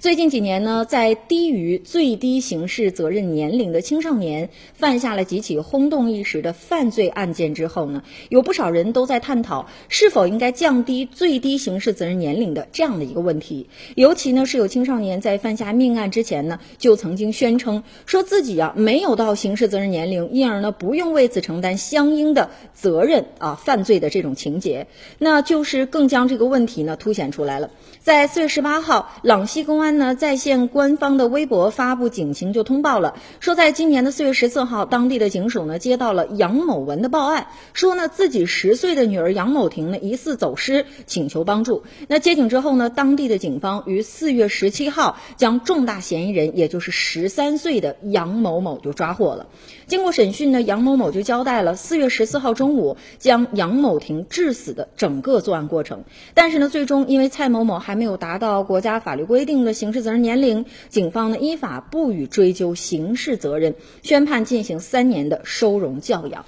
[0.00, 13.66] 最近几年呢，在低于最低刑事责任年龄的青少年犯下了几起轰动一时的犯罪案件之后呢，有不少人都在探讨是否应该降低最低刑事责任年龄的这样的一个问题。
[13.96, 24.86] 尤其呢，是有青少年在犯下命案之前呢，就曾经宣称说自己啊没有到刑事责任年龄，因而呢不用为此承担相应的责任啊，犯罪的这种情节，
[25.18, 27.70] 那就是更将这个问题呢凸显出来了。
[27.98, 29.87] 在四月十八号，朗西公安。
[29.96, 41.84] 呢，在线官方的微博发布警情就通报了，说在今年的四月十四号，当地的警署呢接到了杨某文的报案，说呢自己十岁的女儿杨某婷呢疑似走失，请求帮助。
[42.08, 49.46] 那接警之后呢，当地的警方于四月十七号将重大嫌疑人，也就是十三岁的杨某某就抓获了。
[49.86, 56.04] 经过审讯呢，杨某某就交代了四月十四号中午将杨某婷致死的整个作案过程。
[56.34, 59.77] 但是呢，最终因为蔡某某还没有达到国家法律规定的。
[59.78, 66.44] 刑事责任年龄，警方呢依法不予追究刑事责任，宣判进行三年的收容教养。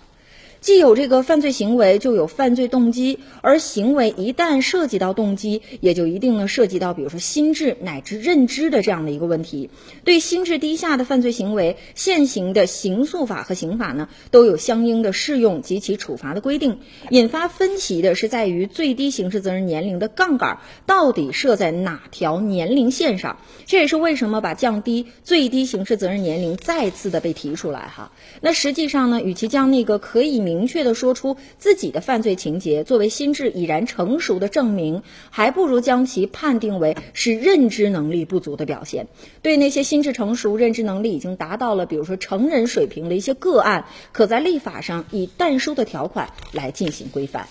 [0.61, 9.71] 既有这个犯罪行为，就有犯罪动机，而行为一旦涉及到动机，也就一定呢涉及到，比如说心智乃至认知的这样的一个问题。
[10.05, 16.81] 对心智低下的犯罪行为，现行的刑诉法和刑法呢都有相应的适用及其处罚的规定。
[17.09, 23.39] 引发分歧的是在于最低刑事责任年龄的杠杆到底设在哪条年龄线上？
[23.65, 28.13] 这也是为什么把降低最低刑事责任年龄再次的被提出来哈。
[28.43, 30.50] 那实际上呢，与其将那个可以。
[30.51, 39.07] 明确的说出自己的犯罪情节作为心智已然成熟的证明，还不如将其判定为是认知能力不足的表现。
[39.43, 47.47] 对那些心智成熟、认知能力已经达到了，比如说成人水平的一些个案，可在立法上以但书的条款来进行规范。